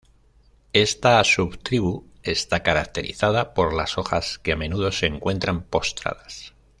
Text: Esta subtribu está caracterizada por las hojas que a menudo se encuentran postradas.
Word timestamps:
Esta 0.73 1.23
subtribu 1.23 2.07
está 2.23 2.63
caracterizada 2.63 3.53
por 3.53 3.71
las 3.75 3.99
hojas 3.99 4.39
que 4.39 4.53
a 4.53 4.55
menudo 4.55 4.91
se 4.91 5.05
encuentran 5.05 5.61
postradas. 5.61 6.55